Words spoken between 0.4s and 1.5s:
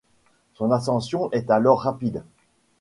Son ascension